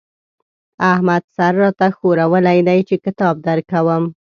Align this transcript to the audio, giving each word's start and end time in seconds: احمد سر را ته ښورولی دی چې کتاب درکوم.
احمد 0.93 1.23
سر 1.35 1.53
را 1.61 1.69
ته 1.79 1.87
ښورولی 1.97 2.59
دی 2.67 2.79
چې 2.87 2.95
کتاب 3.05 3.35
درکوم. 3.47 4.03